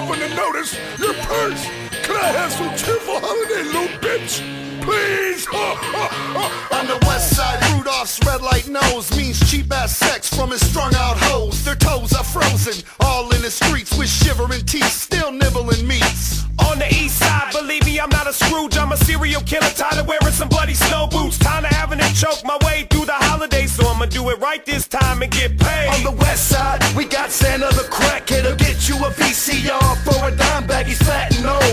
happen 0.00 0.20
to 0.20 0.34
notice 0.36 0.74
your 0.98 1.14
purse. 1.14 1.64
Can 2.04 2.16
I 2.16 2.28
have 2.28 2.52
some 2.52 2.70
cheerful 2.76 3.18
holiday, 3.18 3.62
little 3.64 3.98
bitch? 3.98 4.77
Please. 4.88 5.46
On 5.52 6.86
the 6.86 6.98
west 7.06 7.36
side, 7.36 7.60
Rudolph's 7.72 8.18
red 8.24 8.40
light 8.40 8.68
nose 8.68 9.14
means 9.14 9.38
cheap 9.50 9.70
ass 9.70 9.94
sex 9.94 10.32
from 10.34 10.50
his 10.50 10.66
strung 10.66 10.94
out 10.94 11.18
hoes. 11.18 11.62
Their 11.62 11.74
toes 11.74 12.14
are 12.14 12.24
frozen, 12.24 12.82
all 13.00 13.30
in 13.34 13.42
the 13.42 13.50
streets 13.50 13.96
with 13.98 14.08
shivering 14.08 14.64
teeth, 14.64 14.90
still 14.90 15.30
nibbling 15.30 15.86
meats. 15.86 16.44
On 16.70 16.78
the 16.78 16.88
east 16.88 17.18
side, 17.18 17.52
believe 17.52 17.84
me, 17.84 18.00
I'm 18.00 18.08
not 18.08 18.26
a 18.26 18.32
Scrooge. 18.32 18.78
I'm 18.78 18.92
a 18.92 18.96
serial 18.96 19.42
killer, 19.42 19.68
tired 19.76 19.98
of 19.98 20.06
wearing 20.08 20.32
some 20.32 20.48
bloody 20.48 20.74
snow 20.74 21.06
boots. 21.06 21.38
Time 21.38 21.64
to 21.64 21.68
having 21.68 21.98
to 21.98 22.14
choke 22.14 22.42
my 22.44 22.58
way 22.64 22.86
through 22.88 23.04
the 23.06 23.18
holidays, 23.28 23.72
so 23.72 23.86
I'ma 23.86 24.06
do 24.06 24.30
it 24.30 24.38
right 24.38 24.64
this 24.64 24.88
time 24.88 25.22
and 25.22 25.30
get 25.30 25.58
paid. 25.58 25.88
On 25.94 26.02
the 26.02 26.16
west 26.22 26.48
side, 26.48 26.82
we 26.96 27.04
got 27.04 27.30
Santa 27.30 27.68
the 27.76 27.86
crackhead'll 27.92 28.56
get 28.56 28.88
you 28.88 28.96
a 28.96 29.10
VCR 29.10 29.96
for 30.04 30.28
a 30.28 30.34
dime 30.34 30.66
bag. 30.66 30.86
He's 30.86 30.98
fat 30.98 31.36
and 31.36 31.46
old, 31.46 31.67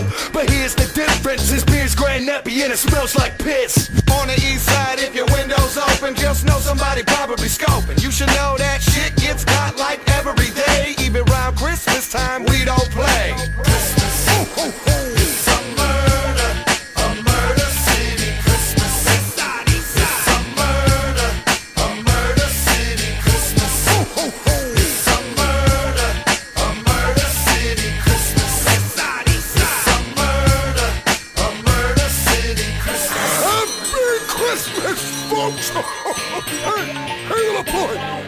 nappy 2.26 2.64
and 2.64 2.74
it 2.74 2.78
smells 2.78 3.16
like 3.16 3.38
piss. 3.38 3.90
On 4.12 4.28
the 4.28 4.34
east 4.34 4.66
side, 4.66 5.00
if 5.00 5.14
your 5.14 5.26
window's 5.28 5.78
open, 5.78 6.16
just 6.16 6.46
know 6.46 6.58
somebody 6.60 7.04
probably 7.04 7.48
scoping. 7.48 8.02
You 8.02 8.12
should 8.12 8.30
know 8.30 8.56
that 8.58 8.82
shit 8.82 9.16
gets 9.18 9.44
hot 9.48 9.78
like 9.78 10.02
every 10.18 10.50
day. 10.52 10.96
Even 11.00 11.28
around 11.30 11.58
Christmas 11.58 12.10
time, 12.12 12.44
we 12.46 12.55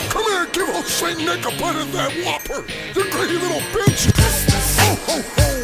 come 0.09 0.23
here 0.25 0.45
give 0.51 0.69
old 0.69 0.85
Saint 0.85 1.19
Nick 1.19 1.45
a 1.45 1.51
bite 1.59 1.81
of 1.81 1.91
that 1.93 2.11
whopper, 2.25 2.65
you 2.95 3.09
greedy 3.11 3.37
little 3.37 3.61
bitch! 3.71 4.11
Oh, 4.79 4.97
it's 5.19 5.53
a 5.53 5.56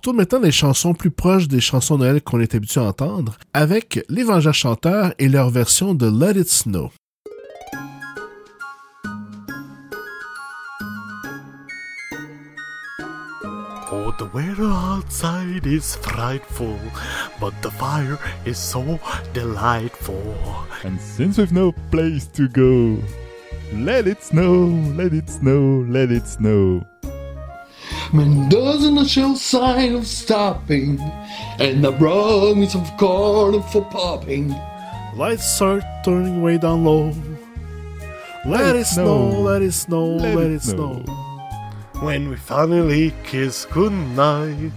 retourne 0.00 0.16
maintenant 0.16 0.40
les 0.40 0.50
chansons 0.50 0.94
plus 0.94 1.10
proches 1.10 1.46
des 1.46 1.60
chansons 1.60 1.98
de 1.98 2.04
Noël 2.04 2.22
qu'on 2.22 2.40
est 2.40 2.54
habitué 2.54 2.80
à 2.80 2.84
entendre, 2.84 3.36
avec 3.52 4.02
les 4.08 4.22
Vengeurs 4.22 4.54
Chanteurs 4.54 5.12
et 5.18 5.28
leur 5.28 5.50
version 5.50 5.92
de 5.92 6.06
Let 6.06 6.40
It 6.40 6.48
Snow. 6.48 6.90
Oh, 13.92 14.10
the 14.16 14.24
weather 14.32 14.70
outside 14.72 15.66
is 15.66 15.98
frightful, 16.00 16.78
but 17.38 17.52
the 17.60 17.70
fire 17.70 18.18
is 18.46 18.56
so 18.56 18.98
delightful. 19.34 20.16
And 20.82 20.98
since 20.98 21.36
we've 21.36 21.52
no 21.52 21.74
place 21.90 22.26
to 22.32 22.48
go, 22.48 22.96
let 23.74 24.06
it 24.06 24.22
snow, 24.22 24.64
let 24.96 25.12
it 25.12 25.28
snow, 25.28 25.84
let 25.86 26.10
it 26.10 26.26
snow. 26.26 26.86
Man 28.12 28.48
doesn't 28.48 29.06
show 29.06 29.34
sign 29.36 29.94
of 29.94 30.04
stopping, 30.04 30.98
and 31.60 31.84
the 31.84 31.92
promise 31.92 32.74
of 32.74 32.90
corn 32.96 33.62
for 33.62 33.84
popping. 33.84 34.52
Lights 35.14 35.44
start 35.44 35.84
turning 36.04 36.42
way 36.42 36.58
down 36.58 36.84
low. 36.84 37.14
Let, 38.44 38.74
it 38.74 38.86
snow, 38.86 39.28
let 39.28 39.62
it 39.62 39.70
snow, 39.70 40.16
let, 40.16 40.50
it 40.50 40.62
snow. 40.62 41.04
When 42.00 42.30
we 42.30 42.36
finally 42.36 43.14
kiss 43.22 43.64
goodnight, 43.66 44.72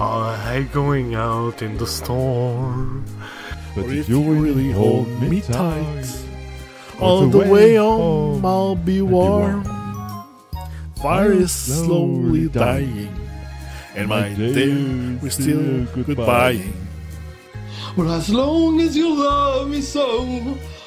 I 0.00 0.36
hate 0.48 0.72
going 0.72 1.14
out 1.14 1.60
in 1.60 1.76
the 1.76 1.86
storm. 1.86 3.04
But 3.74 3.86
if 3.86 4.08
you 4.08 4.22
really 4.22 4.72
hold 4.72 5.08
me 5.20 5.42
tight, 5.42 6.06
All 6.98 7.26
the 7.26 7.38
way 7.40 7.74
home 7.74 8.46
I'll 8.46 8.76
be 8.76 9.02
warm. 9.02 9.73
Fire 11.04 11.32
is 11.32 11.52
slowly 11.52 12.48
dying, 12.48 13.14
and 13.94 14.08
my 14.08 14.32
day 14.32 14.72
is 15.20 15.34
still 15.34 15.84
goodbying. 15.92 16.72
Well, 17.94 18.10
as 18.10 18.30
long 18.30 18.80
as 18.80 18.96
you 18.96 19.14
love 19.14 19.68
me 19.68 19.82
so, 19.82 20.24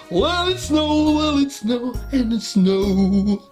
let 0.10 0.47
it 0.47 0.58
snow, 0.58 0.88
let 0.88 1.43
it 1.43 1.51
snow, 1.51 1.93
and 2.12 2.34
it 2.34 2.41
snow. 2.41 3.43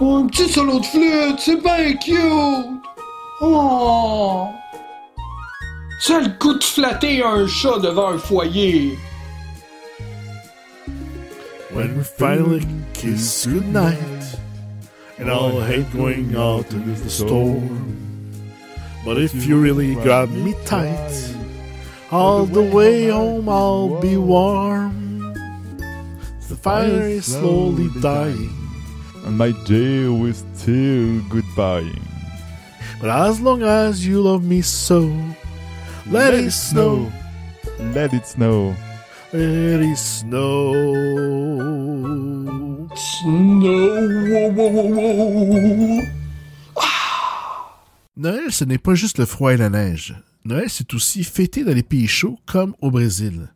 Oh, 0.00 0.16
un 0.16 0.26
petit 0.26 0.48
solo 0.48 0.80
de 0.80 0.86
flûte, 0.86 1.38
c'est 1.38 1.62
bien 1.62 1.92
cute! 1.98 2.82
Oh! 3.40 4.48
Ça 6.00 6.18
le 6.18 6.36
coup 6.40 6.54
de 6.54 6.64
flatter 6.64 7.22
un 7.22 7.46
chat 7.46 7.78
devant 7.78 8.14
un 8.14 8.18
foyer. 8.18 8.98
When 11.72 11.96
we 11.96 12.02
finally 12.02 12.66
kiss 12.98 13.46
goodnight, 13.46 14.24
and 15.18 15.30
I'll 15.30 15.60
hate 15.60 15.90
going 15.92 16.34
out 16.36 16.70
in 16.72 16.94
the 16.94 17.08
storm. 17.08 17.94
But 19.04 19.18
if 19.18 19.46
you 19.46 19.60
really 19.60 19.94
grab 19.94 20.28
me 20.30 20.54
tight, 20.66 21.34
all 22.10 22.44
the 22.44 22.62
way 22.62 23.08
home 23.08 23.48
I'll 23.48 24.00
be 24.00 24.16
warm. 24.16 25.32
The 26.48 26.56
fire 26.56 27.06
is 27.08 27.26
slowly 27.26 27.88
dying, 28.00 28.50
and 29.24 29.38
my 29.38 29.52
day 29.64 30.10
is 30.28 30.44
still 30.56 31.20
goodbying. 31.30 32.02
but 33.00 33.10
as 33.10 33.40
long 33.40 33.62
as 33.62 34.04
you 34.06 34.20
love 34.20 34.42
me 34.42 34.60
so, 34.62 35.00
let, 36.10 36.34
it 36.34 36.50
snow, 36.50 37.12
Let 37.94 38.12
it 38.12 38.26
snow. 38.26 38.74
let 39.32 39.80
it 39.80 39.96
snow. 39.98 41.87
Noël, 48.16 48.50
ce 48.50 48.64
n'est 48.64 48.78
pas 48.78 48.94
juste 48.94 49.18
le 49.18 49.26
froid 49.26 49.52
et 49.52 49.56
la 49.56 49.70
neige. 49.70 50.16
Noël, 50.44 50.68
c'est 50.68 50.94
aussi 50.94 51.22
fêter 51.24 51.64
dans 51.64 51.74
les 51.74 51.82
pays 51.82 52.06
chauds 52.06 52.38
comme 52.46 52.74
au 52.80 52.90
Brésil. 52.90 53.52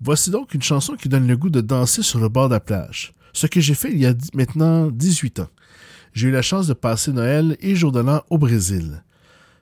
Voici 0.00 0.30
donc 0.30 0.54
une 0.54 0.62
chanson 0.62 0.96
qui 0.96 1.08
donne 1.08 1.26
le 1.26 1.36
goût 1.36 1.50
de 1.50 1.60
danser 1.60 2.02
sur 2.02 2.20
le 2.20 2.28
bord 2.28 2.48
de 2.48 2.54
la 2.54 2.60
plage. 2.60 3.12
Ce 3.32 3.46
que 3.46 3.60
j'ai 3.60 3.74
fait 3.74 3.92
il 3.92 3.98
y 3.98 4.06
a 4.06 4.14
maintenant 4.34 4.90
18 4.90 5.40
ans. 5.40 5.50
J'ai 6.14 6.28
eu 6.28 6.32
la 6.32 6.42
chance 6.42 6.66
de 6.66 6.72
passer 6.72 7.12
Noël 7.12 7.56
et 7.60 7.76
jour 7.76 7.92
de 7.92 8.00
l'an 8.00 8.22
au 8.30 8.38
Brésil. 8.38 9.04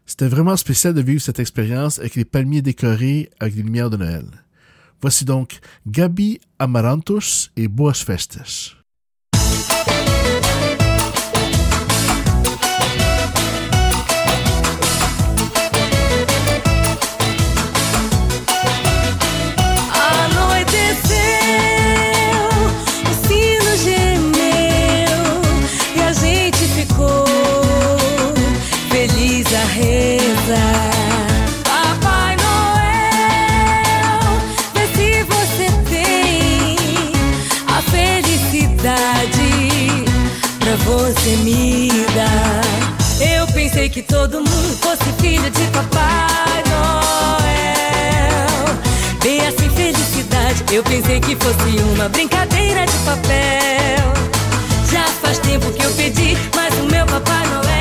C'était 0.07 0.29
vraiment 0.29 0.57
spécial 0.57 0.95
de 0.95 1.03
vivre 1.03 1.21
cette 1.21 1.41
expérience 1.41 1.99
avec 1.99 2.15
les 2.15 2.25
palmiers 2.25 2.63
décorés 2.63 3.29
avec 3.41 3.57
les 3.57 3.63
lumières 3.63 3.91
de 3.91 3.99
Noël. 3.99 4.25
Voici 5.03 5.25
donc 5.25 5.59
Gabi 5.87 6.41
Amarantos 6.59 7.51
et 7.57 7.69
Boas 7.69 7.93
Festas. 7.93 8.78
Dar. 42.15 42.63
Eu 43.21 43.47
pensei 43.49 43.89
que 43.89 44.01
todo 44.03 44.39
mundo 44.39 44.79
fosse 44.81 45.05
filho 45.21 45.51
de 45.51 45.67
Papai 45.73 46.63
Noel. 46.71 47.99
Bem 49.23 49.47
assim, 49.47 49.69
felicidade. 49.71 50.65
Eu 50.73 50.83
pensei 50.83 51.21
que 51.21 51.37
fosse 51.37 51.83
uma 51.95 52.09
brincadeira 52.09 52.87
de 52.87 52.99
papel. 53.05 54.13
Já 54.91 55.05
faz 55.21 55.39
tempo 55.39 55.71
que 55.73 55.85
eu 55.85 55.91
pedi, 55.93 56.37
mas 56.55 56.75
o 56.79 56.85
meu 56.85 57.05
Papai 57.05 57.47
Noel 57.49 57.78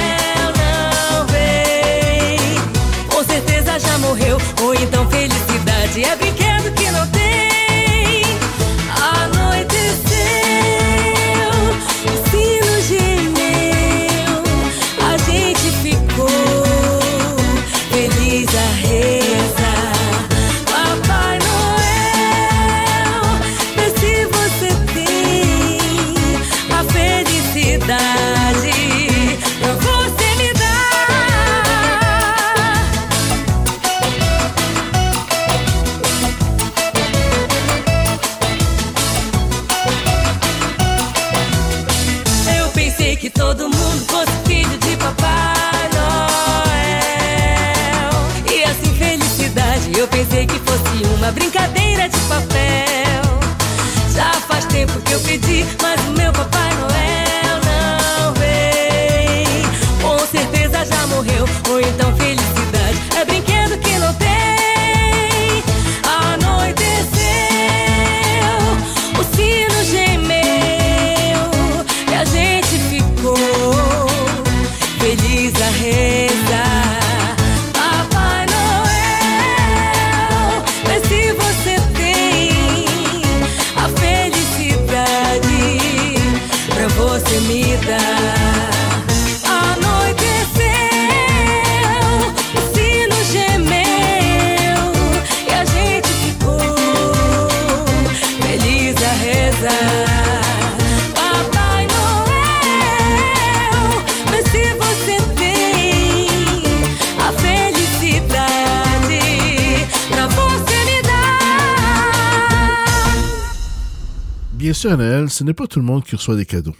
ce 114.87 115.43
n'est 115.43 115.53
pas 115.53 115.67
tout 115.67 115.79
le 115.79 115.85
monde 115.85 116.05
qui 116.05 116.15
reçoit 116.15 116.35
des 116.35 116.45
cadeaux. 116.45 116.75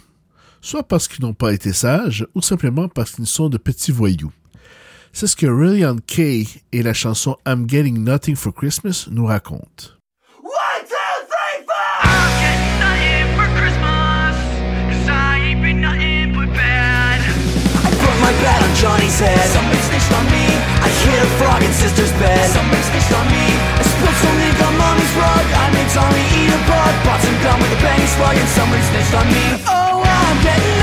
Soit 0.62 0.82
parce 0.82 1.08
qu'ils 1.08 1.24
n'ont 1.24 1.34
pas 1.34 1.52
été 1.52 1.72
sages, 1.72 2.26
ou 2.34 2.40
simplement 2.40 2.88
parce 2.88 3.12
qu'ils 3.12 3.26
sont 3.26 3.48
de 3.48 3.58
petits 3.58 3.92
voyous. 3.92 4.32
C'est 5.12 5.26
ce 5.26 5.36
que 5.36 5.46
Ryan 5.46 5.96
Kay 6.06 6.46
et 6.72 6.82
la 6.82 6.94
chanson 6.94 7.36
I'm 7.46 7.68
Getting 7.68 8.02
Nothing 8.02 8.34
for 8.34 8.54
Christmas 8.54 9.08
nous 9.10 9.26
racontent. 9.26 9.98
Somebody 19.98 20.14
on 20.14 20.24
me. 20.30 20.46
I 20.78 20.88
hit 21.02 21.18
a 21.18 21.26
frog 21.38 21.62
in 21.62 21.72
sister's 21.72 22.12
bed. 22.22 22.38
Somebody 22.50 22.82
snitched 22.82 23.12
on 23.18 23.26
me. 23.26 23.44
I 23.78 23.82
spilled 23.82 24.18
some 24.22 24.38
ink 24.38 24.58
on 24.62 24.74
mommy's 24.78 25.14
rug. 25.18 25.44
I 25.58 25.66
made 25.74 25.90
Tommy 25.90 26.22
eat 26.38 26.54
a 26.54 26.60
bug. 26.70 26.92
Bought 27.04 27.20
some 27.22 27.38
gum 27.42 27.58
with 27.58 27.74
a 27.74 27.80
bang 27.82 28.06
slug, 28.14 28.36
and 28.38 28.48
somebody 28.54 28.82
snitched 28.94 29.14
on 29.14 29.26
me. 29.26 29.44
Oh, 29.66 29.98
I'm 29.98 30.38
getting 30.42 30.77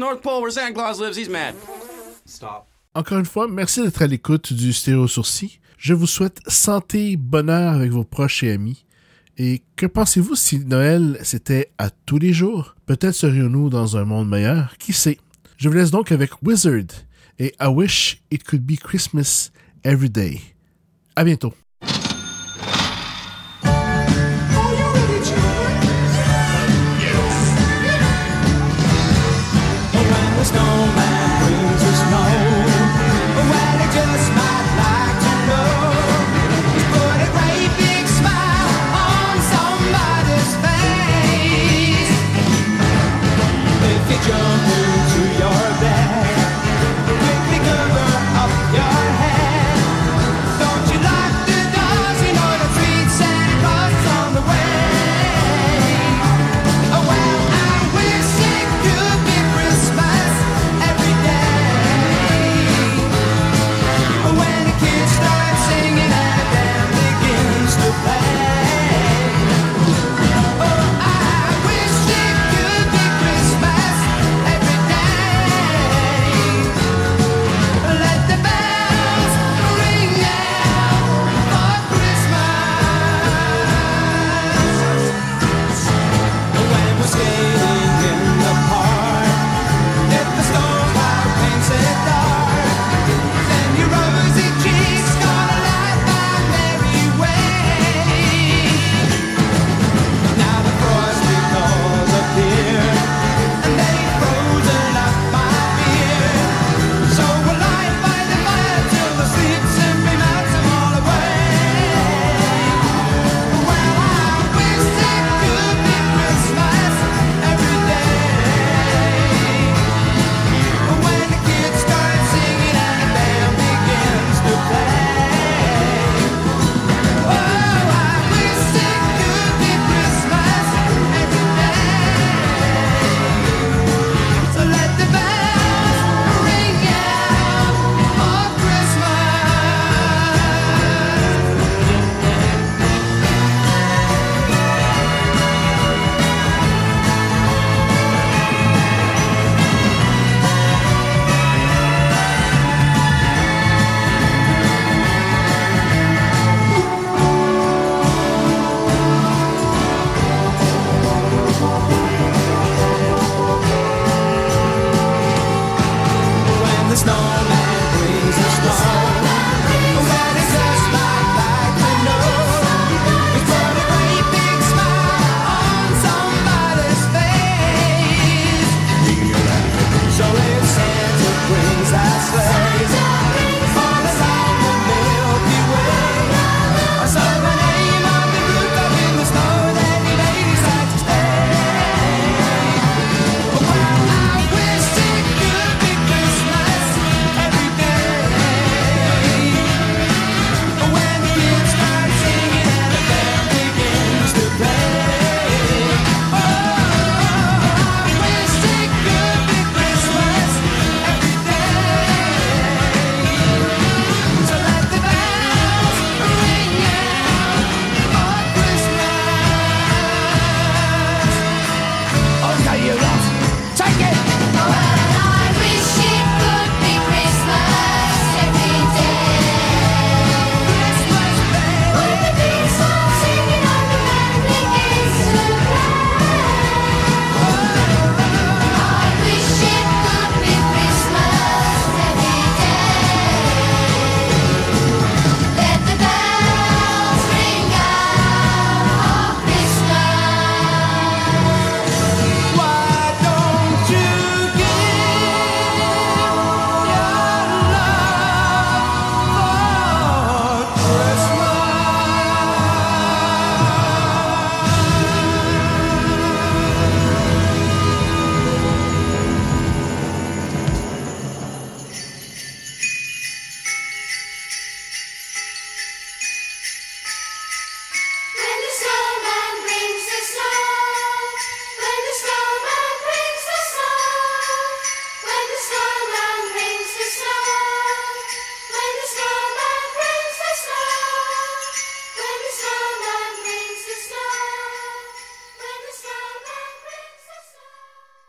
North 0.00 0.22
Pole 0.22 0.40
where 0.40 0.50
Santa 0.50 0.72
Claus 0.72 1.00
lives. 1.00 1.16
He's 1.16 1.28
mad. 1.28 1.54
Stop. 2.24 2.66
Encore 2.94 3.18
une 3.18 3.26
fois, 3.26 3.46
merci 3.46 3.82
d'être 3.82 4.02
à 4.02 4.06
l'écoute 4.06 4.52
du 4.52 4.72
Stéréo 4.72 5.06
Sourcil. 5.06 5.60
Je 5.78 5.94
vous 5.94 6.06
souhaite 6.06 6.40
santé, 6.48 7.16
bonheur 7.16 7.74
avec 7.74 7.92
vos 7.92 8.04
proches 8.04 8.42
et 8.42 8.50
amis. 8.50 8.84
Et 9.38 9.62
que 9.76 9.86
pensez-vous 9.86 10.34
si 10.34 10.58
Noël 10.58 11.18
c'était 11.22 11.70
à 11.78 11.90
tous 11.90 12.18
les 12.18 12.32
jours? 12.32 12.74
Peut-être 12.86 13.14
serions-nous 13.14 13.70
dans 13.70 13.96
un 13.96 14.04
monde 14.04 14.28
meilleur, 14.28 14.76
qui 14.78 14.92
sait? 14.92 15.18
Je 15.56 15.68
vous 15.68 15.74
laisse 15.74 15.90
donc 15.90 16.12
avec 16.12 16.42
Wizard 16.42 17.04
et 17.38 17.54
I 17.60 17.66
Wish 17.66 18.22
It 18.30 18.42
Could 18.42 18.62
Be 18.62 18.78
Christmas 18.78 19.50
Every 19.84 20.10
Day. 20.10 20.40
À 21.14 21.24
bientôt. 21.24 21.54